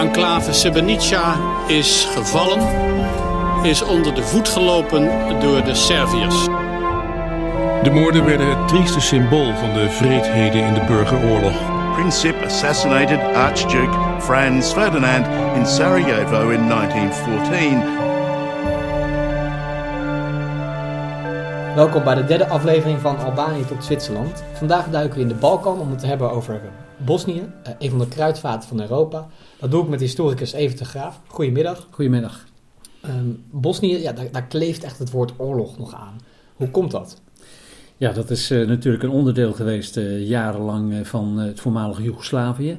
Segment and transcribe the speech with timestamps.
[0.00, 2.60] enclave Srebrenica is gevallen,
[3.62, 6.44] is onder de voet gelopen door de Serviërs.
[7.82, 11.54] De moorden werden het trieste symbool van de vreedheden in de burgeroorlog.
[11.94, 15.26] Princip assassinated Archduke Franz Ferdinand
[15.56, 17.99] in Sarajevo in 1914.
[21.80, 24.42] Welkom bij de derde aflevering van Albanië tot Zwitserland.
[24.52, 26.60] Vandaag duiken we in de Balkan om het te hebben over
[26.96, 29.26] Bosnië, eh, een van de kruidvaten van Europa.
[29.58, 31.20] Dat doe ik met historicus Even de Graaf.
[31.26, 31.86] Goedemiddag.
[31.90, 32.46] Goedemiddag.
[33.04, 36.20] Um, Bosnië, ja, daar, daar, kleeft echt het woord oorlog nog aan.
[36.54, 37.20] Hoe komt dat?
[37.96, 42.78] Ja, dat is uh, natuurlijk een onderdeel geweest uh, jarenlang uh, van het voormalige Joegoslavië.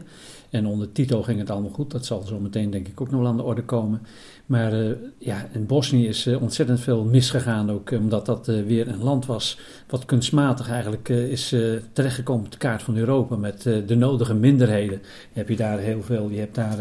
[0.51, 1.91] En onder Tito ging het allemaal goed.
[1.91, 4.01] Dat zal zo meteen denk ik ook nog wel aan de orde komen.
[4.45, 7.91] Maar uh, ja, in Bosnië is uh, ontzettend veel misgegaan ook.
[7.91, 9.59] Omdat dat weer een land was
[9.89, 11.55] wat kunstmatig eigenlijk is
[11.93, 13.35] terechtgekomen op de kaart van Europa.
[13.35, 15.01] Met de nodige minderheden.
[15.33, 16.29] Heb je daar heel veel.
[16.29, 16.77] Je hebt daar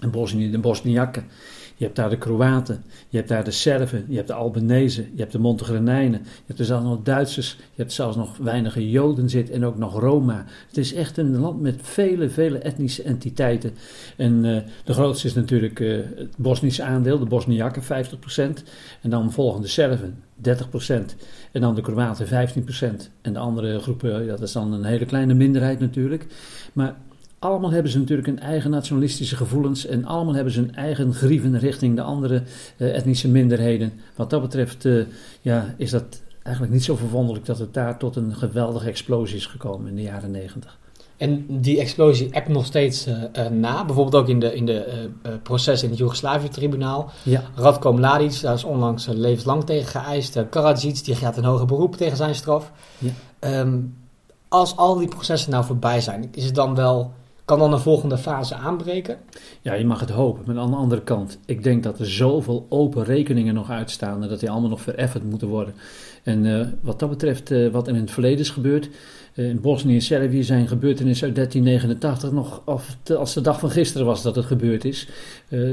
[0.00, 1.24] in Bosnië de Bosniakken.
[1.80, 5.20] Je hebt daar de Kroaten, je hebt daar de Serven, je hebt de Albanese, je
[5.20, 9.28] hebt de Montenegrijnen, je hebt er zelfs nog Duitsers, je hebt zelfs nog weinige Joden
[9.28, 10.44] zit en ook nog Roma.
[10.66, 13.72] Het is echt een land met vele, vele etnische entiteiten.
[14.16, 17.86] En uh, de grootste is natuurlijk uh, het Bosnische aandeel, de Bosniakken 50%.
[19.00, 20.48] En dan volgen de Serven 30%.
[21.52, 22.30] En dan de Kroaten 15%.
[23.20, 26.26] En de andere groepen, dat is dan een hele kleine minderheid natuurlijk.
[26.72, 26.96] Maar
[27.40, 31.58] allemaal hebben ze natuurlijk hun eigen nationalistische gevoelens en allemaal hebben ze hun eigen grieven
[31.58, 32.42] richting de andere
[32.76, 33.92] uh, etnische minderheden.
[34.14, 35.04] Wat dat betreft uh,
[35.40, 39.46] ja, is dat eigenlijk niet zo verwonderlijk dat het daar tot een geweldige explosie is
[39.46, 40.78] gekomen in de jaren negentig.
[41.16, 45.08] En die explosie ebt nog steeds uh, na, bijvoorbeeld ook in de, in de
[45.42, 47.10] proces in het Joegoslavië-tribunaal.
[47.22, 47.42] Ja.
[47.54, 50.48] Radko Mladic, daar is onlangs levenslang tegen geëist.
[50.50, 52.72] Karadzic, die gaat een hoger beroep tegen zijn straf.
[52.98, 53.60] Ja.
[53.60, 53.96] Um,
[54.48, 57.12] als al die processen nou voorbij zijn, is het dan wel
[57.50, 59.18] kan dan een volgende fase aanbreken?
[59.60, 60.42] Ja, je mag het hopen.
[60.46, 64.28] Maar aan de andere kant, ik denk dat er zoveel open rekeningen nog uitstaan en
[64.28, 65.74] dat die allemaal nog vereffend moeten worden.
[66.22, 68.88] En uh, wat dat betreft, uh, wat er in het verleden is gebeurd,
[69.34, 73.70] uh, in Bosnië en Servië zijn gebeurtenissen uit 1389 nog, of als de dag van
[73.70, 75.08] gisteren was dat het gebeurd is,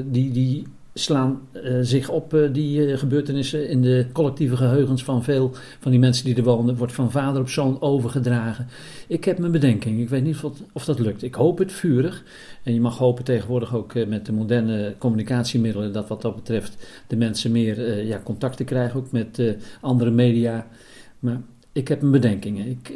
[0.06, 5.24] die, die slaan uh, zich op uh, die uh, gebeurtenissen in de collectieve geheugens van
[5.24, 6.78] veel van die mensen die er wonen.
[6.78, 8.68] Wordt van vader op zoon overgedragen.
[9.08, 10.00] Ik heb mijn bedenking.
[10.00, 11.24] Ik weet niet of, of dat lukt.
[11.24, 12.24] Ik hoop het vurig.
[12.64, 17.16] En je mag hopen tegenwoordig ook met de moderne communicatiemiddelen dat wat dat betreft de
[17.16, 19.42] mensen meer ja, contacten krijgen, ook met
[19.82, 20.68] andere media.
[21.20, 21.42] Maar
[21.72, 22.68] ik heb mijn bedenkingen.
[22.68, 22.94] Ik,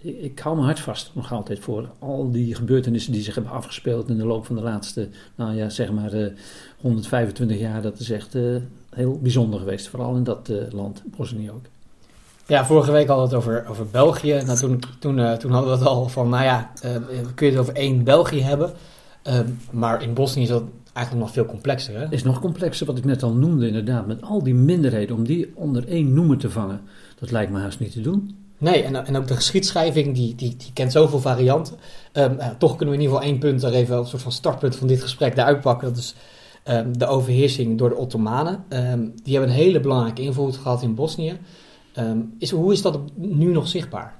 [0.00, 4.08] ik hou me hard vast nog altijd voor al die gebeurtenissen die zich hebben afgespeeld
[4.08, 6.26] in de loop van de laatste, nou ja, zeg maar uh,
[6.80, 7.82] 125 jaar.
[7.82, 8.56] Dat is echt uh,
[8.90, 11.64] heel bijzonder geweest, vooral in dat uh, land, Bosnië ook.
[12.46, 14.42] Ja, vorige week hadden we het over, over België.
[14.46, 16.72] Nou, toen, toen, toen hadden we het al van, nou ja,
[17.34, 18.72] kun je het over één België hebben.
[19.70, 22.06] maar in Bosnië is dat eigenlijk nog veel complexer, hè?
[22.10, 24.06] is nog complexer, wat ik net al noemde inderdaad.
[24.06, 26.80] Met al die minderheden, om die onder één noemer te vangen.
[27.18, 28.47] Dat lijkt me haast niet te doen.
[28.58, 31.76] Nee, en, en ook de geschiedschrijving, die, die, die kent zoveel varianten.
[32.14, 34.76] Uh, toch kunnen we in ieder geval één punt er even als soort van startpunt
[34.76, 35.88] van dit gesprek eruit pakken.
[35.88, 36.14] Dat is
[36.68, 38.64] um, de overheersing door de Ottomanen.
[38.68, 41.38] Um, die hebben een hele belangrijke invloed gehad in Bosnië.
[42.38, 44.16] is, hoe is dat nu nog zichtbaar?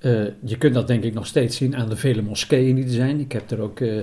[0.00, 2.90] Uh, je kunt dat denk ik nog steeds zien aan de vele moskeeën die er
[2.90, 3.20] zijn.
[3.20, 3.80] Ik heb er ook...
[3.80, 4.02] Uh,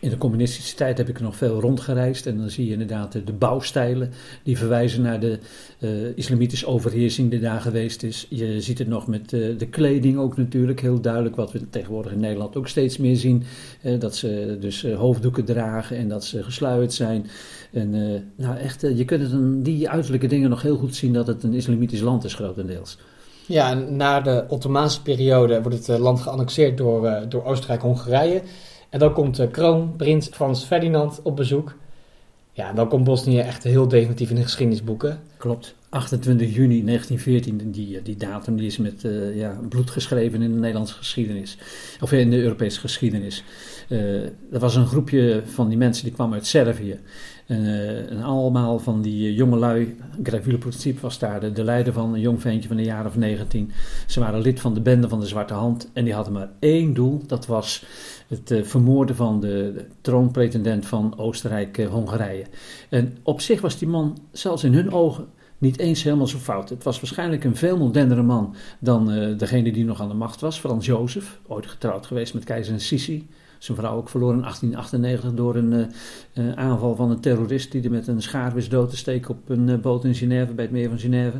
[0.00, 3.32] in de communistische tijd heb ik nog veel rondgereisd en dan zie je inderdaad de
[3.32, 4.10] bouwstijlen
[4.42, 5.38] die verwijzen naar de
[5.78, 8.26] uh, islamitische overheersing die daar geweest is.
[8.28, 12.12] Je ziet het nog met uh, de kleding ook natuurlijk heel duidelijk, wat we tegenwoordig
[12.12, 13.42] in Nederland ook steeds meer zien.
[13.82, 17.26] Uh, dat ze dus hoofddoeken dragen en dat ze gesluierd zijn.
[17.72, 17.90] En
[18.36, 21.54] nou echt, je kunt het die uiterlijke dingen nog heel goed zien dat het een
[21.54, 22.98] islamitisch land is grotendeels.
[23.46, 28.42] Ja, en na de Ottomaanse periode wordt het land geannexeerd door, door Oostenrijk-Hongarije.
[28.90, 31.74] En dan komt de kroonprins Frans Ferdinand op bezoek.
[32.52, 35.20] Ja, dan komt Bosnië echt heel definitief in de geschiedenisboeken.
[35.36, 35.74] Klopt.
[35.90, 40.58] 28 juni 1914, die, die datum die is met uh, ja, bloed geschreven in de
[40.58, 41.58] Nederlandse geschiedenis.
[42.00, 43.44] Of in de Europese geschiedenis.
[43.88, 47.00] Uh, er was een groepje van die mensen die kwam uit Servië.
[47.46, 52.40] En, allemaal van die jongelui, Gravule Principe was daar de, de, leider van, een jong
[52.40, 53.70] ventje van een jaar of 19.
[54.06, 56.94] Ze waren lid van de bende van de Zwarte Hand en die hadden maar één
[56.94, 57.84] doel, dat was
[58.28, 62.44] het vermoorden van de, de troonpretendent van Oostenrijk-Hongarije.
[62.88, 65.26] en op zich was die man, zelfs in hun ogen,
[65.60, 66.68] niet eens helemaal zo fout.
[66.68, 70.40] Het was waarschijnlijk een veel modernere man dan uh, degene die nog aan de macht
[70.40, 73.28] was, Frans Jozef, ooit getrouwd geweest met keizer Sisi.
[73.60, 75.92] Zijn vrouw ook verloren in 1898 door een
[76.34, 79.48] uh, aanval van een terrorist die er met een schaar wist dood te steken op
[79.48, 81.36] een boot in Genève, bij het meer van Genève.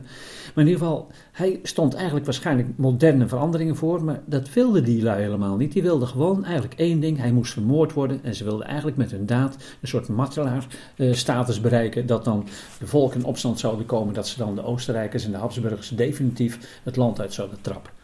[0.55, 5.03] Maar in ieder geval, hij stond eigenlijk waarschijnlijk moderne veranderingen voor, maar dat wilde die
[5.03, 5.73] lui helemaal niet.
[5.73, 9.11] Die wilden gewoon eigenlijk één ding, hij moest vermoord worden en ze wilden eigenlijk met
[9.11, 12.47] hun daad een soort martelaarstatus bereiken, dat dan
[12.79, 16.81] de volken in opstand zouden komen, dat ze dan de Oostenrijkers en de Habsburgers definitief
[16.83, 18.00] het land uit zouden trappen.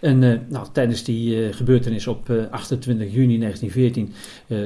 [0.00, 4.12] En uh, nou, tijdens die uh, gebeurtenis op uh, 28 juni 1914,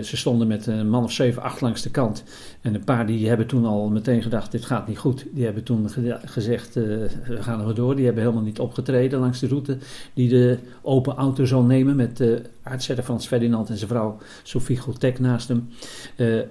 [0.05, 2.25] ze stonden met een man of 7, 8 langs de kant.
[2.61, 5.27] En een paar die hebben toen al meteen gedacht, dit gaat niet goed.
[5.33, 7.09] Die hebben toen ge gezegd, we
[7.41, 7.97] gaan er door.
[7.97, 9.77] Die hebben helemaal niet opgetreden langs de route
[10.15, 12.25] die de open auto zal nemen met
[12.65, 15.69] de aardzetter Frans Ferdinand en zijn vrouw Sophie Gotek naast hem.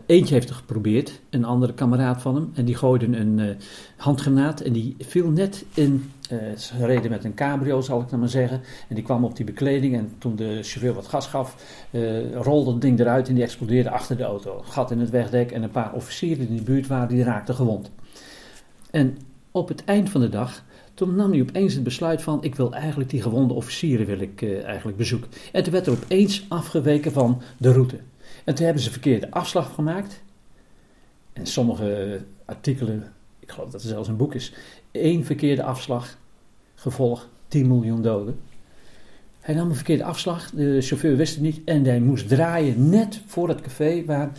[0.05, 2.51] eentje heeft het geprobeerd, een andere kameraad van hem.
[2.55, 3.57] En die gooide een
[3.95, 8.19] handgranaat en die viel net in uh, ze reden met een cabrio, zal ik dan
[8.19, 8.61] maar zeggen.
[8.87, 9.95] En die kwam op die bekleding.
[9.95, 11.55] En toen de chauffeur wat gas gaf,
[11.91, 14.61] uh, rolde het ding eruit en die explodeerde achter de auto.
[14.65, 17.55] Gat in het wegdek en een paar officieren die in de buurt waren, die raakten
[17.55, 17.91] gewond.
[18.91, 19.17] En
[19.51, 20.63] op het eind van de dag,
[20.93, 24.41] toen nam hij opeens het besluit van: ik wil eigenlijk die gewonde officieren wil ik,
[24.41, 25.29] uh, eigenlijk bezoeken.
[25.51, 27.99] En toen werd er opeens afgeweken van de route.
[28.43, 30.21] En toen hebben ze verkeerde afslag gemaakt.
[31.33, 34.53] En sommige artikelen, ik geloof dat er zelfs een boek is,
[34.91, 36.17] één verkeerde afslag
[36.75, 38.39] Gevolg 10 miljoen doden.
[39.39, 43.21] Hij nam een verkeerde afslag, de chauffeur wist het niet en hij moest draaien net
[43.25, 44.31] voor het café waar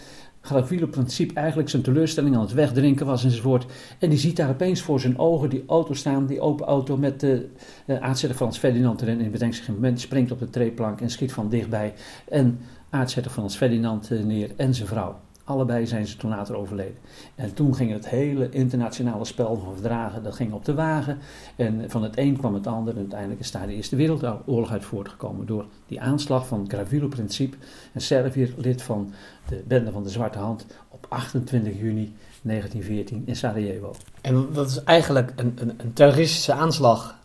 [0.45, 3.67] Gravilo Principe eigenlijk zijn teleurstelling aan het wegdrinken was enzovoort.
[3.99, 7.21] En die ziet daar opeens voor zijn ogen die auto staan, die open auto met
[7.21, 7.49] de,
[7.87, 9.21] de aardzetter Frans Ferdinand erin.
[9.21, 11.95] En bedenkt een moment, springt op de treeplank en schiet van dichtbij.
[12.29, 12.59] En
[12.91, 15.17] aardzetter Frans Ferdinand eh, neer en zijn vrouw.
[15.45, 16.97] Allebei zijn ze toen later overleden.
[17.35, 21.19] En toen ging het hele internationale spel van verdragen, dat ging op de wagen.
[21.57, 22.93] En van het een kwam het ander.
[22.93, 25.47] En uiteindelijk is daar de Eerste Wereldoorlog uit voortgekomen.
[25.47, 27.57] Door die aanslag van Gravilo Principe,
[27.93, 29.13] een Serviër, lid van
[29.49, 33.95] de Bende van de Zwarte Hand, op 28 juni 1914 in Sarajevo.
[34.21, 37.19] En dat is eigenlijk een, een, een terroristische aanslag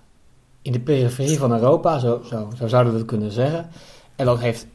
[0.62, 3.70] in de periferie van Europa, zo, zo, zo zouden we het kunnen zeggen.
[4.16, 4.68] En dat heeft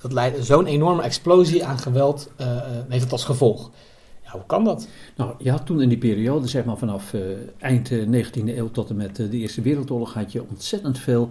[0.00, 2.46] dat leidt zo'n enorme explosie aan geweld, uh,
[2.88, 3.70] heeft het als gevolg.
[4.24, 4.88] Ja, hoe kan dat?
[5.16, 7.22] Nou, je had toen in die periode, zeg maar vanaf uh,
[7.58, 11.28] eind 19e eeuw tot en met de Eerste Wereldoorlog, had je ontzettend veel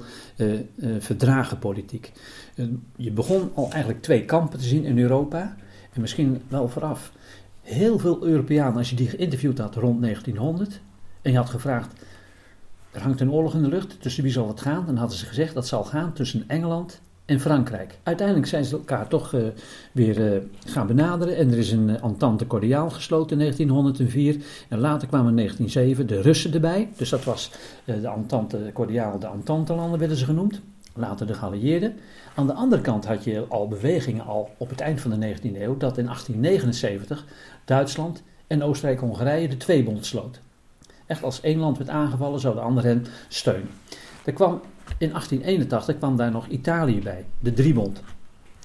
[0.99, 2.11] verdragenpolitiek.
[2.95, 5.55] je begon al eigenlijk twee kampen te zien in Europa.
[5.93, 7.11] En misschien wel vooraf
[7.61, 10.81] heel veel Europeanen, als je die geïnterviewd had rond 1900,
[11.21, 11.93] en je had gevraagd,
[12.91, 14.85] er hangt een oorlog in de lucht, tussen wie zal het gaan?
[14.85, 17.97] Dan hadden ze gezegd, dat zal gaan tussen Engeland en Frankrijk.
[18.03, 19.41] Uiteindelijk zijn ze elkaar toch uh,
[19.91, 24.79] weer uh, gaan benaderen en er is een uh, Entente Cordiale gesloten in 1904 en
[24.79, 26.89] later kwamen in 1907 de Russen erbij.
[26.97, 27.51] Dus dat was
[27.85, 30.61] de Entente Cordiale, de Entente-landen werden ze genoemd.
[30.93, 31.97] Later de geallieerden.
[32.35, 35.41] Aan de andere kant had je al bewegingen al op het eind van de 19e
[35.41, 37.25] eeuw dat in 1879
[37.65, 40.39] Duitsland en Oostenrijk-Hongarije de tweebond sloot.
[41.05, 43.69] Echt als één land werd aangevallen zou de ander hen steunen.
[44.27, 44.61] Er kwam
[44.97, 48.01] in 1881 kwam daar nog Italië bij, de Driebond.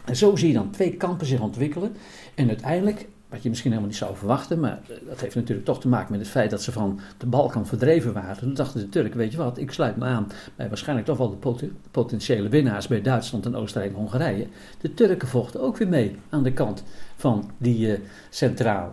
[0.05, 1.97] En zo zie je dan twee kampen zich ontwikkelen.
[2.35, 5.81] En uiteindelijk, wat je misschien helemaal niet zou verwachten, maar eh, dat heeft natuurlijk toch
[5.81, 8.37] te maken met het feit dat ze van de Balkan verdreven waren.
[8.37, 11.39] Toen dachten de Turken, weet je wat, ik sluit me aan bij waarschijnlijk toch wel
[11.39, 14.47] de potentiële winnaars bij Duitsland en Oostenrijk en Hongarije.
[14.81, 16.83] De Turken vochten ook weer mee aan de kant
[17.17, 17.99] van die uh,
[18.31, 18.93] centrale.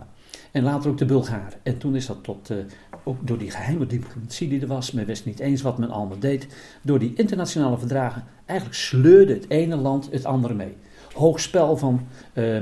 [0.52, 1.60] En later ook de Bulgaren.
[1.64, 2.58] En toen is dat tot, uh,
[3.04, 6.20] ook door die geheime diplomatie die er was, men wist niet eens wat men allemaal
[6.20, 6.48] deed,
[6.82, 10.76] door die internationale verdragen, eigenlijk sleurde het ene land het andere mee.
[11.14, 12.62] Hoog spel van uh,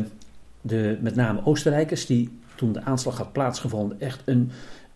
[0.62, 4.52] de met name Oostenrijkers, die toen de aanslag had plaatsgevonden, echt een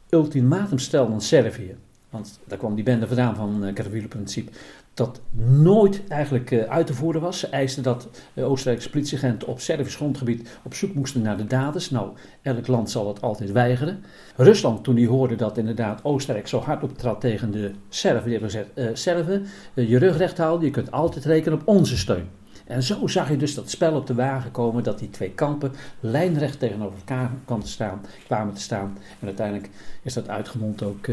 [0.09, 1.75] ultimatum stelden aan Servië.
[2.09, 4.51] Want daar kwam die bende vandaan van uh, Principe
[4.93, 7.39] dat nooit eigenlijk uh, uit te voeren was.
[7.39, 11.89] Ze eisten dat Oostenrijkse politieagenten op Servisch grondgebied op zoek moesten naar de daders.
[11.89, 14.03] Nou, elk land zal dat altijd weigeren.
[14.35, 18.49] Rusland, toen die hoorde dat inderdaad Oostenrijk zo hard optrad tegen de Serven, die hebben
[18.49, 22.29] gezegd, uh, Serven, je rug recht houden, je kunt altijd rekenen op onze steun.
[22.65, 25.71] En zo zag je dus dat spel op de wagen komen, dat die twee kampen
[25.99, 28.01] lijnrecht tegenover elkaar kwamen te staan.
[28.25, 28.97] Kwamen te staan.
[29.19, 29.69] En uiteindelijk
[30.01, 31.07] is dat uitgemond ook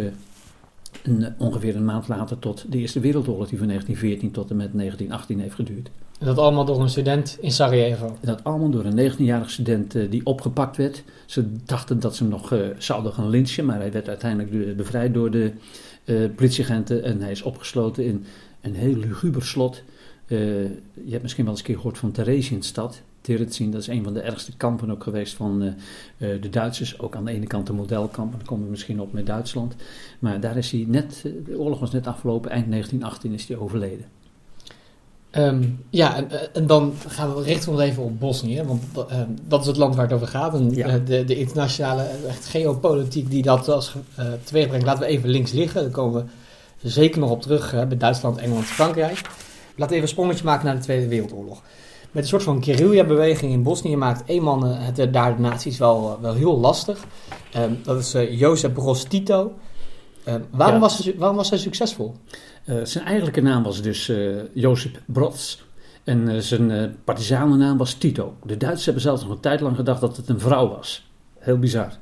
[1.09, 4.57] een, eh, ongeveer een maand later tot de Eerste Wereldoorlog, die van 1914 tot en
[4.57, 5.91] met 1918 heeft geduurd.
[6.19, 8.07] En dat allemaal door een student in Sarajevo?
[8.07, 11.03] En dat allemaal door een 19-jarige student uh, die opgepakt werd.
[11.27, 15.15] Ze dachten dat ze hem nog uh, zouden gaan lynchen, maar hij werd uiteindelijk bevrijd
[15.15, 15.53] door de
[16.05, 18.25] uh, politieagenten en hij is opgesloten in
[18.61, 19.83] een heel luguber slot.
[20.27, 23.03] je hebt misschien wel eens een keer gehoord van Theresienstad.
[23.21, 25.73] Terezin, dat is een van de ergste kampen ook geweest van uh,
[26.41, 27.01] de Duitsers.
[27.01, 29.75] Ook aan de ene kant een modelkamp, dan komen we misschien op met Duitsland.
[30.19, 33.57] Maar daar is hij net, eh, de oorlog was net afgelopen, eind 1918 is hij
[33.57, 34.05] overleden.
[35.31, 39.21] Ehm, ja, en, eh, en, dan gaan we richten ons even op Bosnië, want uh,
[39.47, 40.55] dat is het land waar het over gaat.
[40.55, 40.99] En ja.
[40.99, 45.53] de, de, internationale echt geopolitiek die dat als uh, teweeg brengt, laten we even links
[45.53, 45.83] liggen.
[45.83, 46.31] Daar komen
[46.81, 49.21] we zeker nog op terug bij Duitsland, Engeland, Frankrijk.
[49.77, 51.63] Laten we even een sprongetje maken naar de Tweede Wereldoorlog.
[52.11, 56.19] Met een soort van guerrilla-beweging in Bosnië maakt één man het daar de naties wel,
[56.21, 57.05] wel heel lastig.
[57.57, 59.53] Um, dat is Jozef Broz Tito.
[60.25, 60.81] Ehm, waarom, ja.
[60.81, 62.15] was hij, waarom was hij succesvol?
[62.65, 65.59] Uh, zijn eigenlijke naam was dus uh, Jozef Broz.
[66.05, 68.35] En uh, zijn partisanennaam was Tito.
[68.43, 71.11] De Duitsers hebben zelfs nog een tijd lang gedacht dat het een vrouw was.
[71.39, 71.93] Heel bizar.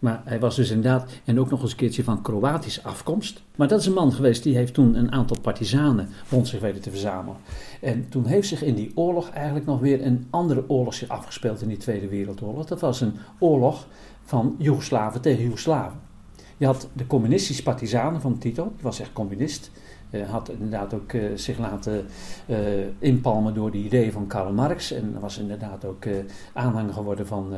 [0.00, 3.42] Maar hij was dus inderdaad, en ook nog eens een keertje van Kroatische afkomst.
[3.56, 6.80] Maar dat is een man geweest die heeft toen een aantal partisanen rond zich weten
[6.80, 7.36] te verzamelen.
[7.80, 11.62] En toen heeft zich in die oorlog eigenlijk nog weer een andere oorlog zich afgespeeld
[11.62, 12.66] in die Tweede Wereldoorlog.
[12.66, 13.86] Dat was een oorlog
[14.22, 15.98] van Joegoslaven tegen Joegoslaven.
[16.56, 19.70] Je had de communistische partisanen van Tito, die was echt communist.
[20.10, 22.06] Uh, had inderdaad ook uh, zich laten
[22.46, 22.58] uh,
[22.98, 24.92] inpalmen door de ideeën van Karl Marx.
[24.92, 26.04] En was inderdaad ook
[26.52, 27.52] aanhanger geworden van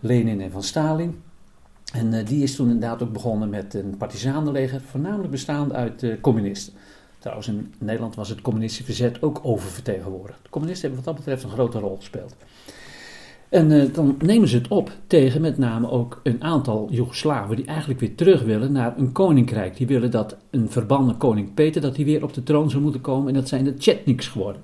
[0.00, 1.22] Lenin en van Stalin.
[1.92, 6.72] En die is toen inderdaad ook begonnen met een partisanenleger, voornamelijk bestaande uit communisten.
[7.18, 10.38] Trouwens, in Nederland was het communistische verzet ook oververtegenwoordigd.
[10.42, 12.36] De communisten hebben wat dat betreft een grote rol gespeeld.
[13.48, 17.64] En uh, dan nemen ze het op tegen met name ook een aantal Joegoslaven die
[17.64, 19.76] eigenlijk weer terug willen naar een koninkrijk.
[19.76, 23.00] Die willen dat een verbannen koning Peter, dat hij weer op de troon zou moeten
[23.00, 24.62] komen en dat zijn de Chetniks geworden.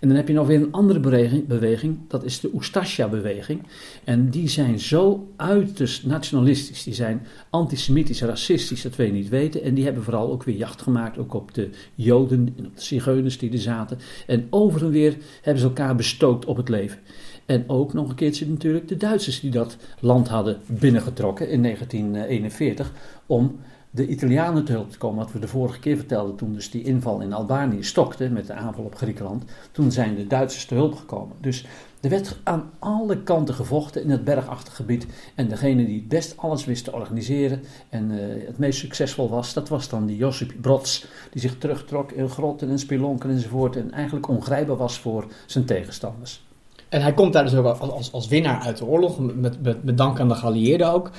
[0.00, 3.62] En dan heb je nog weer een andere beweging, beweging dat is de Ustasja-beweging.
[4.04, 9.62] En die zijn zo uiterst nationalistisch, die zijn antisemitisch, racistisch, dat je niet weten.
[9.62, 12.82] En die hebben vooral ook weer jacht gemaakt, ook op de Joden en op de
[12.82, 13.98] Zigeuners die er zaten.
[14.26, 16.98] En over en weer hebben ze elkaar bestookt op het leven.
[17.46, 22.92] En ook nog een keertje natuurlijk de Duitsers die dat land hadden binnengetrokken in 1941
[23.26, 23.58] om
[23.96, 25.18] de Italianen te hulp te komen.
[25.18, 28.52] Wat we de vorige keer vertelden toen dus die inval in Albanië stokte met de
[28.52, 29.44] aanval op Griekenland.
[29.72, 31.36] Toen zijn de Duitsers te hulp gekomen.
[31.40, 31.66] Dus
[32.00, 35.06] er werd aan alle kanten gevochten in het bergachtig gebied.
[35.34, 39.52] En degene die het best alles wist te organiseren en uh, het meest succesvol was,
[39.52, 41.04] dat was dan die Josip Broz.
[41.30, 43.76] Die zich terugtrok in grotten en spelonken enzovoort.
[43.76, 46.44] En eigenlijk ongrijpbaar was voor zijn tegenstanders.
[46.88, 50.20] En hij komt daar dus ook als, als winnaar uit de oorlog, met, met, dank
[50.20, 51.10] aan de geallieerden ook.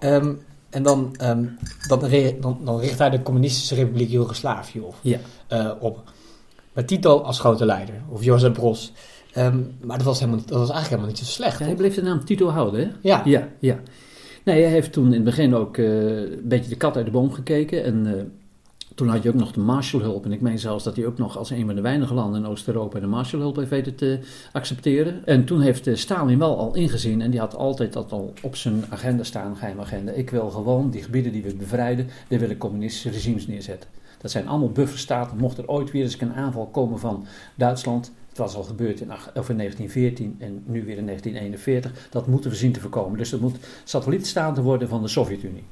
[0.00, 0.40] Um,
[0.74, 2.00] en dan, um, dan,
[2.40, 4.94] dan, dan, richt hij de Communistische Republiek Joegoslavië op.
[5.00, 5.18] Ja.
[5.52, 6.02] Uh, op.
[6.72, 8.90] Met Tito als grote leider, of Jozef Broz.
[9.36, 11.58] Um, maar dat was, helemaal, dat was eigenlijk helemaal niet zo slecht.
[11.58, 12.90] Ja, hij bleef de naam Tito houden, hè?
[13.00, 13.22] Ja.
[13.24, 13.80] Ja, ja.
[14.44, 17.10] Nee, hij heeft toen in het begin ook uh, een beetje de kat uit de
[17.10, 17.84] boom gekeken.
[17.84, 18.22] En uh,
[18.94, 20.24] toen had je ook nog de Marshallhulp.
[20.24, 22.48] En ik meen zelfs dat hij ook nog als een van de weinige landen in
[22.48, 24.18] Oost-Europa de Marshallhulp heeft weten te
[24.52, 25.26] accepteren.
[25.26, 28.84] En toen heeft Stalin wel al ingezien, en die had altijd dat al op zijn
[28.88, 30.12] agenda staan, geheime agenda.
[30.12, 33.90] Ik wil gewoon die gebieden die we bevrijden, daar willen communistische regimes neerzetten.
[34.20, 35.36] Dat zijn allemaal bufferstaten.
[35.36, 39.06] Mocht er ooit weer eens een aanval komen van Duitsland, het was al gebeurd in
[39.06, 42.08] 1914 en nu weer in 1941.
[42.10, 43.18] Dat moeten we zien te voorkomen.
[43.18, 45.64] Dus dat moet satellietstaten worden van de Sovjet-Unie.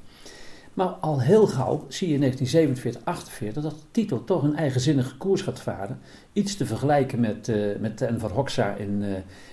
[0.75, 5.43] Maar al heel gauw zie je in 1947, 48 dat Tito toch een eigenzinnige koers
[5.43, 5.99] gaat varen.
[6.33, 9.09] Iets te vergelijken met, uh, met Enver Hoxha in, uh,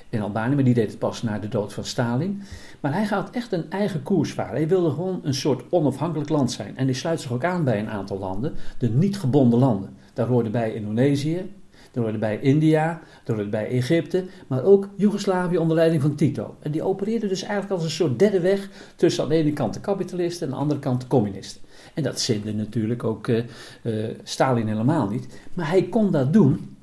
[0.09, 2.41] in Albanië, maar die deed het pas na de dood van Stalin.
[2.79, 4.55] Maar hij gaat echt een eigen koers varen.
[4.55, 6.77] Hij wilde gewoon een soort onafhankelijk land zijn.
[6.77, 9.89] En die sluit zich ook aan bij een aantal landen, de niet gebonden landen.
[10.13, 11.51] Daar hoorde bij Indonesië,
[11.91, 16.55] er hoorde bij India, er hoorde bij Egypte, maar ook Joegoslavië onder leiding van Tito.
[16.60, 19.74] En die opereerde dus eigenlijk als een soort derde weg tussen aan de ene kant
[19.74, 21.62] de kapitalisten en aan de andere kant de communisten.
[21.93, 23.43] En dat zinde natuurlijk ook uh,
[23.84, 25.39] uh, Stalin helemaal niet.
[25.53, 26.75] Maar hij kon dat doen,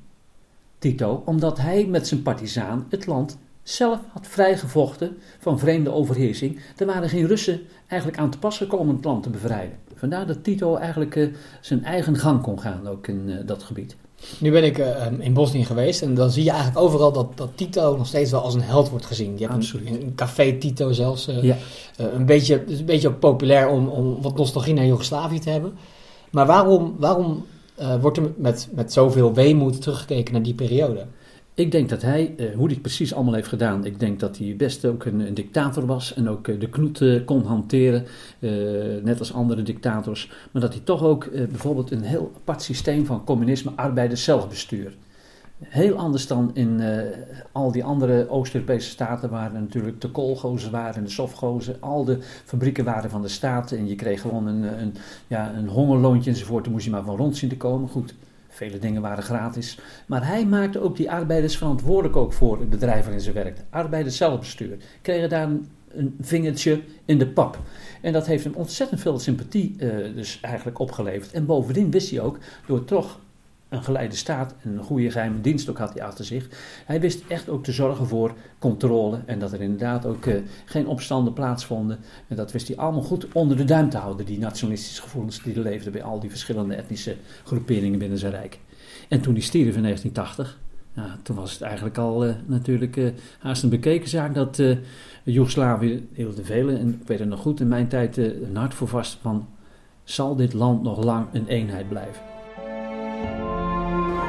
[0.79, 6.59] Tito, omdat hij met zijn partizaan het land zelf had vrijgevochten van vreemde overheersing.
[6.77, 9.77] Er waren geen Russen eigenlijk aan te pas gekomen om het land te bevrijden.
[9.95, 13.95] Vandaar dat Tito eigenlijk uh, zijn eigen gang kon gaan, ook in dat gebied.
[14.39, 17.49] Nu ben ik uh, in Bosnië geweest en dan zie je eigenlijk overal dat, dat
[17.55, 19.33] Tito nog steeds wel als een held wordt gezien.
[19.37, 19.87] Je hebt Absoluut.
[19.87, 21.27] een, een, café Tito zelfs.
[21.27, 21.57] Uh, ja.
[21.99, 25.77] uh, een beetje, is een beetje populair om, om wat nostalgie naar Joegoslavië te hebben.
[26.31, 27.45] Maar waarom, waarom
[28.01, 31.05] wordt er met, met zoveel weemoed teruggekeken naar die periode?
[31.57, 34.37] Ik denk dat hij, uh, hoe hij het precies allemaal heeft gedaan, ik denk dat
[34.37, 38.05] hij best ook een, een dictator was en ook uh, de knoet uh, kon hanteren,
[39.03, 40.31] net als andere dictators.
[40.51, 44.95] Maar dat hij toch ook bijvoorbeeld een heel apart systeem van communisme, arbeiders zelfbestuur.
[45.63, 46.81] Heel anders dan in
[47.51, 51.75] al die andere Oost-Europese staten waar natuurlijk de koolgozen waren en de sofgozen.
[51.79, 54.93] Al de fabrieken waren van de staat en je kreeg gewoon een, een,
[55.27, 56.63] ja, een hongerloontje enzovoort.
[56.63, 57.89] Dan moest je maar van rond zien te komen.
[57.89, 58.13] Goed,
[58.57, 59.79] Vele dingen waren gratis.
[60.05, 63.65] Maar hij maakte ook die arbeiders verantwoordelijk ook voor het bedrijf waarin ze werkten.
[63.69, 64.77] Arbeiders zelfbestuur.
[65.01, 65.49] Kregen daar
[65.87, 67.59] een, vingertje in de pap.
[68.01, 71.31] En dat heeft hem ontzettend veel sympathie uh, dus eigenlijk opgeleverd.
[71.31, 73.19] En bovendien wist hij ook, door toch
[73.69, 76.47] een geleide staat en een goede geheime dienst ook had hij achter zich.
[76.85, 80.87] Hij wist echt ook te zorgen voor controle en dat er inderdaad ook uh, geen
[80.87, 81.99] opstanden plaatsvonden.
[82.27, 85.55] En dat wist hij allemaal goed onder de duim te houden, die nationalistische gevoelens die
[85.55, 88.59] er leefden bij al die verschillende etnische groeperingen binnen zijn rijk.
[89.07, 90.59] En toen hij stierf in 1980,
[90.93, 93.09] nou, toen was het eigenlijk al uh, natuurlijk uh,
[93.39, 94.61] haast een bekeken zaak dat
[95.23, 98.87] Joegoslavië hielden velen, en ik weet het nog goed, in mijn tijd een hart voor
[98.87, 99.47] vast van
[100.03, 102.36] zal dit land nog lang een eenheid blijven.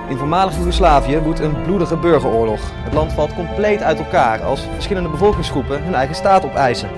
[0.08, 2.60] In voormalig Joegoslavië woedt een bloedige burgeroorlog.
[2.64, 6.88] Het land valt compleet uit elkaar als verschillende bevolkingsgroepen hun eigen staat opeisen.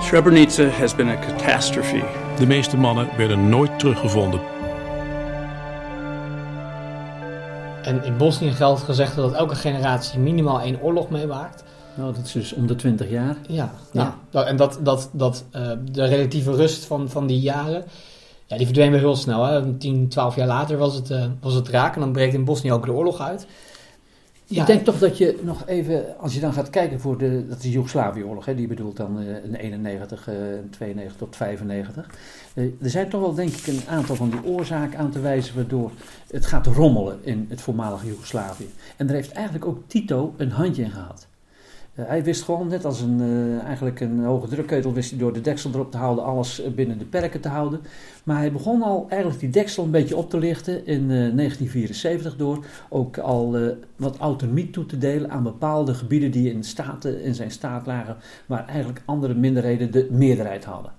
[0.00, 2.04] Srebrenica has been a catastrophe.
[2.38, 4.40] De meeste mannen werden nooit teruggevonden.
[7.82, 11.64] En in Bosnië geldt gezegd dat elke generatie minimaal één oorlog meemaakt.
[11.94, 13.36] Nou, dat is dus om de 20 jaar.
[13.48, 14.14] Ja, ja.
[14.30, 17.84] Nou, en dat, dat, dat uh, de relatieve rust van, van die jaren,
[18.50, 19.44] ja, die verdween weer heel snel.
[19.44, 19.76] Hè.
[19.76, 22.72] 10, 12 jaar later was het, uh, was het raak en dan breekt in Bosnië
[22.72, 23.46] ook de oorlog uit.
[24.44, 27.46] Ja, ik denk toch dat je nog even, als je dan gaat kijken voor de,
[27.48, 30.34] dat is de Joegoslavië-oorlog, hè, die bedoelt dan uh, in 91, uh,
[30.70, 32.06] 92 tot 95.
[32.54, 35.54] Uh, er zijn toch wel denk ik een aantal van die oorzaken aan te wijzen
[35.54, 35.90] waardoor
[36.30, 38.68] het gaat rommelen in het voormalige Joegoslavië.
[38.96, 41.28] En daar heeft eigenlijk ook Tito een handje in gehad.
[42.00, 45.32] Uh, hij wist gewoon, net als een, uh, eigenlijk een hoge drukketel, wist hij door
[45.32, 47.80] de deksel erop te houden, alles binnen de perken te houden.
[48.24, 52.36] Maar hij begon al eigenlijk die deksel een beetje op te lichten in uh, 1974
[52.36, 53.56] door ook al
[53.96, 58.16] wat autonomie toe te delen aan bepaalde gebieden die in, staten, in zijn staat lagen,
[58.46, 60.92] waar eigenlijk andere minderheden de meerderheid hadden.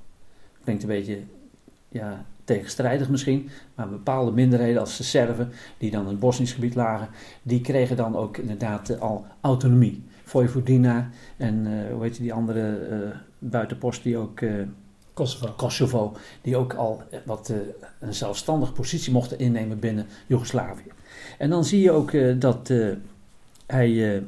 [0.63, 1.19] Klinkt een beetje
[1.89, 6.75] ja, tegenstrijdig misschien, maar bepaalde minderheden als de Serven, die dan in het Bosnisch gebied
[6.75, 7.07] lagen,
[7.43, 10.03] die kregen dan ook inderdaad al autonomie.
[10.31, 12.97] Vojvodina en uh, hoe heet die andere uh,
[13.39, 14.41] buitenpost die ook...
[14.41, 14.53] Uh,
[15.13, 15.53] Kosovo.
[15.57, 17.53] Kosovo, die ook al wat
[17.99, 20.91] een zelfstandige positie mochten innemen binnen Joegoslavië.
[21.37, 22.73] En dan zie je ook dat
[23.65, 24.23] hij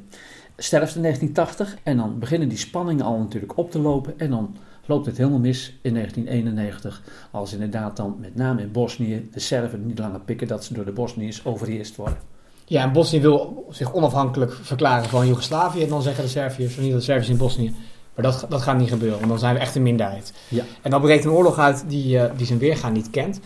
[0.58, 4.56] sterft in 1980 en dan beginnen die spanningen al natuurlijk op te lopen en dan
[4.86, 7.02] loopt het helemaal mis in 1991.
[7.32, 10.86] Als inderdaad dan met name in Bosnië de Serven niet langer pikken dat ze door
[10.86, 12.33] de Bosniërs overheerst worden.
[12.74, 15.84] Ja, en Bosnië wil zich onafhankelijk verklaren van Joegoslavië.
[15.84, 17.74] En dan zeggen de Serviërs, niet de Serviërs in Bosnië.
[18.16, 20.34] Maar dat, dat gaat niet gebeuren, want dan zijn we echt een minderheid.
[20.48, 20.64] Ja.
[20.82, 23.40] En dan breekt een oorlog uit die, uh, die zijn weergaan niet kent.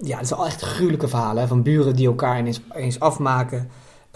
[0.00, 3.68] Ja, het zijn al echt gruwelijke verhalen hè, van buren die elkaar ineens, ineens afmaken.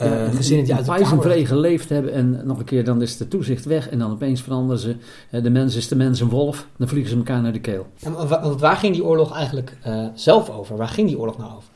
[0.03, 3.29] Uh, ja, gezinnen die uit elkaar geleefd hebben en nog een keer dan is de
[3.29, 4.97] toezicht weg en dan opeens veranderen ze.
[5.43, 7.87] De mens is de mens een wolf, dan vliegen ze elkaar naar de keel.
[8.03, 10.77] En want waar ging die oorlog eigenlijk uh, zelf over?
[10.77, 11.69] Waar ging die oorlog nou over?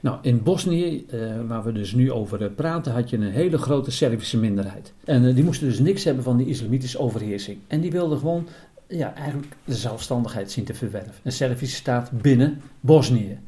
[0.00, 3.90] Nou, in Bosnië, uh, waar we dus nu over praten, had je een hele grote
[3.90, 4.92] Servische minderheid.
[5.04, 7.58] En uh, die moesten dus niks hebben van die islamitische overheersing.
[7.66, 8.46] En die wilden gewoon
[8.88, 11.12] ja, eigenlijk de zelfstandigheid zien te verwerven.
[11.22, 13.38] Een Servische staat binnen Bosnië.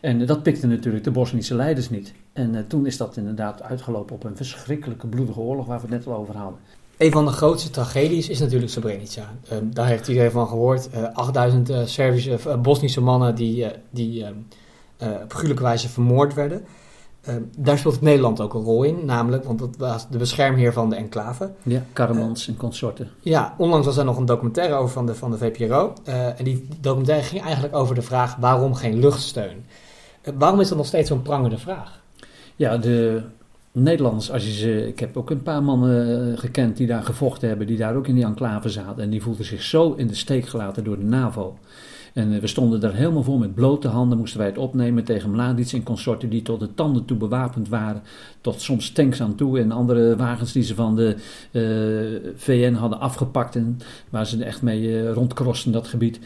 [0.00, 2.12] En dat pikte natuurlijk de Bosnische leiders niet.
[2.32, 6.06] En toen is dat inderdaad uitgelopen op een verschrikkelijke bloedige oorlog waar we het net
[6.06, 6.58] al over hadden.
[6.96, 9.30] Een van de grootste tragedies is natuurlijk Srebrenica.
[9.62, 10.88] daar heeft iedereen van gehoord.
[11.12, 14.24] 8000 Servische, Bosnische mannen die, die
[15.22, 16.64] op gruwelijke wijze vermoord werden.
[17.28, 20.90] Uh, daar speelt Nederland ook een rol in, namelijk, want dat was de beschermheer van
[20.90, 21.50] de enclave.
[21.62, 23.10] Ja, Karremans uh, en consorten.
[23.20, 25.92] Ja, onlangs was er nog een documentaire over van de, van de VPRO.
[26.08, 29.64] Uh, en die documentaire ging eigenlijk over de vraag waarom geen luchtsteun.
[30.34, 32.00] waarom is dat nog steeds zo'n prangende vraag?
[32.56, 33.22] Ja, de
[33.72, 37.66] Nederlanders, als je ze, ik heb ook een paar mannen gekend die daar gevochten hebben,
[37.66, 39.02] die daar ook in die enclave zaten.
[39.02, 41.58] En die voelden zich zo in de steek gelaten door de NAVO.
[42.14, 45.72] En we stonden daar helemaal voor met blote handen, moesten wij het opnemen tegen Mladic
[45.72, 48.02] en consorten die tot de tanden toe bewapend waren.
[48.40, 51.16] Tot soms tanks aan toe en andere wagens die ze van de
[51.52, 53.78] uh, VN hadden afgepakt en
[54.10, 56.20] waar ze echt mee uh, dat gebied.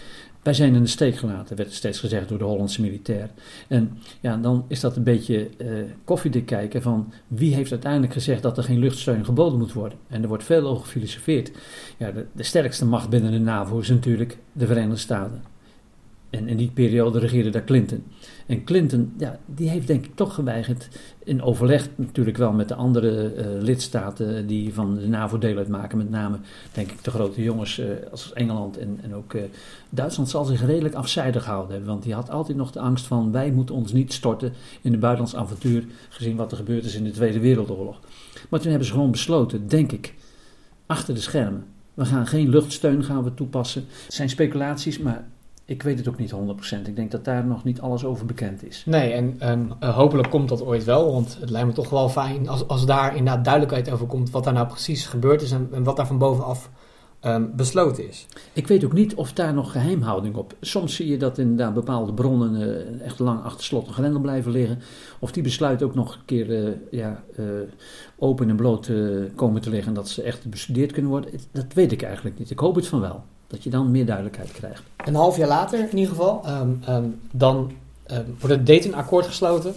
[0.45, 3.31] Wij zijn in de steek gelaten, werd steeds gezegd door de Hollandse militair.
[3.69, 5.69] En ja, dan is dat een beetje uh,
[6.05, 9.99] koffiedik kijken van wie heeft uiteindelijk gezegd dat er geen luchtsteun geboden moet worden.
[10.09, 11.51] En er wordt veel over gefilosofeerd.
[11.97, 15.54] Ja, de sterkste macht binnen de NAVO is natuurlijk de Verenigde Staten.
[16.35, 18.03] En in die periode regeerde daar Clinton.
[18.47, 20.89] En Clinton, ja, die heeft denk ik toch geweigerd,
[21.25, 25.99] in overleg natuurlijk wel met de andere uh, lidstaten die van de NAVO deel uitmaken,
[25.99, 26.39] met name
[26.73, 29.43] denk ik de grote jongens uh, als Engeland en, en ook uh,
[29.91, 33.33] Duitsland zal zich redelijk afzijdig gehouden hebben, want die had altijd nog de angst van
[33.33, 37.05] wij moeten ons niet storten in een buitenlands avontuur, gezien wat er gebeurd is in
[37.05, 38.01] de Tweede Wereldoorlog.
[38.49, 40.15] Maar toen hebben ze gewoon besloten, denk ik,
[40.87, 43.85] achter de schermen, we gaan geen luchtsteun gaan we toepassen.
[44.05, 45.27] Het zijn speculaties, maar
[45.65, 46.37] ik weet het ook niet 100%.
[46.87, 48.83] Ik denk dat daar nog niet alles over bekend is.
[48.87, 51.13] Nee, en, en uh, hopelijk komt dat ooit wel.
[51.13, 54.31] Want het lijkt me toch wel fijn als, als daar inderdaad duidelijkheid over komt.
[54.31, 56.71] wat daar nou precies gebeurd is en, en wat daar van bovenaf
[57.21, 58.27] ehm, besloten is.
[58.53, 60.55] Ik weet ook niet of daar nog geheimhouding op.
[60.61, 64.51] Soms zie je dat inderdaad bepaalde bronnen eh, echt lang achter slot en grendel blijven
[64.51, 64.79] liggen.
[65.19, 67.45] Of die besluiten ook nog een keer eh, ja, eh,
[68.19, 68.97] open en bloot eh,
[69.35, 71.31] komen te liggen en dat ze echt bestudeerd kunnen worden.
[71.53, 72.51] Dat weet ik eigenlijk niet.
[72.51, 73.25] Ik hoop het van wel.
[73.55, 74.83] Dat je dan meer duidelijkheid krijgt.
[74.97, 77.73] Een half jaar later in ieder geval, ehm, ehm, dan
[78.07, 79.75] ehm, wordt het Dayton-akkoord gesloten.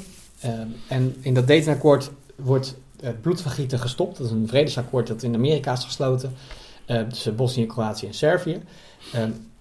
[0.87, 4.17] En in dat Dayton-akkoord wordt het bloedvergieten gestopt.
[4.17, 6.33] Dat is een vredesakkoord dat in Amerika is gesloten
[6.85, 8.61] eh, tussen Bosnië, Kroatië en Servië.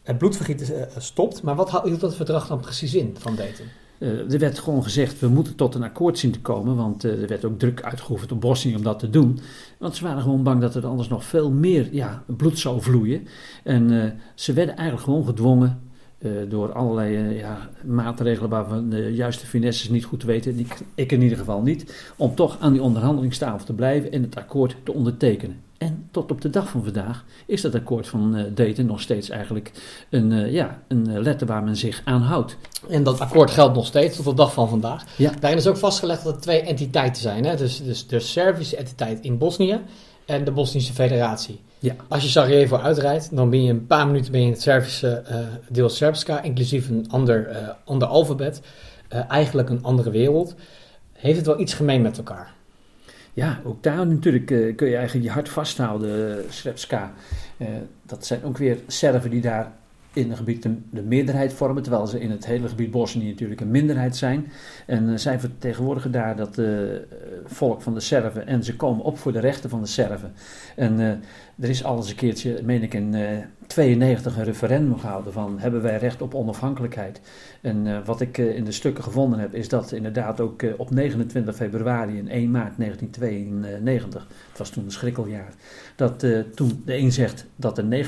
[0.02, 3.66] Het bloedvergieten eh, stopt, maar wat hield dat verdrag dan precies in van Dayton?
[3.98, 7.22] Eh, er werd gewoon gezegd, we moeten tot een akkoord zien te komen, want eh,
[7.22, 9.38] er werd ook druk uitgeoefend op Bosnië om dat te doen.
[9.78, 13.26] Want ze waren gewoon bang dat er anders nog veel meer ja, bloed zou vloeien.
[13.64, 15.80] En eh, ze werden eigenlijk gewoon gedwongen
[16.48, 21.38] door allerlei ja, maatregelen waarvan de juiste finesses niet goed weten, ik, ik in ieder
[21.38, 25.60] geval niet, om toch aan die onderhandelingstafel te blijven en het akkoord te ondertekenen.
[25.78, 29.30] En tot op de dag van vandaag is dat akkoord van eh, Dayton nog steeds
[29.30, 29.72] eigenlijk
[30.10, 32.56] een, eh, ja, een eh, letter waar men zich aan houdt.
[32.88, 35.04] En dat akkoord geldt nog steeds tot de dag van vandaag.
[35.16, 35.32] Ja.
[35.40, 37.44] Daarin is ook vastgelegd dat er twee entiteiten zijn.
[37.44, 37.56] Hè?
[37.56, 39.80] Dus, dus de Servische entiteit in Bosnië
[40.26, 41.60] en de Bosnische Federatie.
[41.78, 41.94] Ja.
[42.08, 45.22] Als je Sarajevo uitrijdt, dan ben je een paar minuten ben je in het Servische
[45.68, 48.60] deel Srpska, inclusief een ander, ander alfabet.
[49.08, 50.54] Eigenlijk een andere wereld.
[51.12, 52.55] Heeft het wel iets gemeen met elkaar?
[53.36, 57.12] Ja, ook daar natuurlijk eh, kun je eigenlijk je hart vasthouden, uh, Srpska.
[57.56, 57.68] Eh,
[58.02, 59.72] dat zijn ook weer Serven die daar
[60.16, 63.60] in het gebied de, de meerderheid vormen, terwijl ze in het hele gebied Bosnië natuurlijk
[63.60, 64.46] een minderheid zijn.
[64.86, 66.66] En eh, zij vertegenwoordigen daar dat eh,
[67.44, 70.32] volk van de Serven en ze komen op voor de rechten van de Serven.
[70.76, 71.08] En eh,
[71.64, 73.22] er is al eens een keertje, meen ik in eh
[73.66, 77.20] 92, een referendum gehouden van hebben wij recht op onafhankelijkheid.
[77.60, 82.18] En wat ik in de stukken gevonden heb, is dat inderdaad ook op 29 februari
[82.18, 85.54] en 1 maart 1992, het was toen een schrikkeljaar,
[85.96, 88.06] dat toen de een zegt dat er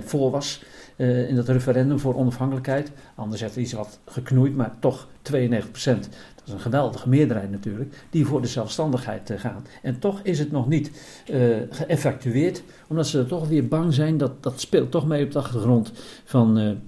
[0.00, 0.62] 99% voor was
[1.02, 2.92] eh, in dat referendum voor onafhankelijkheid.
[3.14, 6.08] Ander zegt iets wat geknoeid, maar toch 92%.
[6.34, 9.64] Dat is een geweldige meerderheid natuurlijk, die voor de zelfstandigheid eh, gaan.
[9.82, 10.90] En toch is het nog niet
[11.26, 15.38] eh, geëffectueerd, omdat ze toch weer bang zijn, dat, dat speelt toch mee op de
[15.38, 15.92] achtergrond
[16.24, 16.80] van...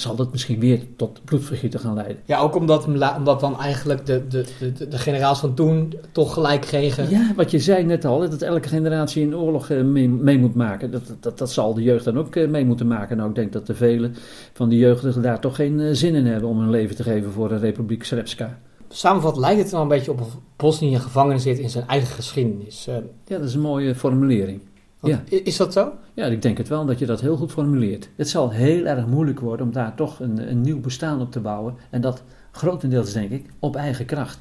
[0.00, 2.16] zal dat misschien weer tot bloedvergieten gaan leiden?
[2.24, 6.60] Ja, ook omdat, omdat dan eigenlijk de, de, de, de generaals van toen toch gelijk
[6.60, 7.10] kregen.
[7.10, 10.54] Ja, wat je zei net al, dat elke generatie een oorlog eh, mee, mee moet
[10.54, 10.90] maken.
[10.90, 13.16] Dat, dat, dat zal de jeugd dan ook eh, mee moeten maken.
[13.16, 14.14] Nou, ik denk dat de velen
[14.52, 17.32] van die jeugdigen daar toch geen eh, zin in hebben om hun leven te geven
[17.32, 18.58] voor de Republiek Srpska.
[18.88, 22.84] Samenvat lijkt het wel een beetje op of Bosnië gevangen zit in zijn eigen geschiedenis.
[22.84, 24.60] Ja, dat is een mooie formulering.
[25.00, 25.38] Want Ja.
[25.44, 25.92] Is dat zo?
[26.14, 28.08] Ja, ik denk het wel dat je dat heel goed formuleert.
[28.16, 31.40] Het zal heel erg moeilijk worden om daar toch een, een nieuw bestaan op te
[31.40, 31.74] bouwen.
[31.90, 34.38] En dat grotendeels, denk ik, op eigen kracht.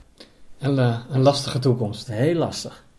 [0.60, 2.08] Een, eh, een lastige toekomst.
[2.08, 2.86] Heel lastig.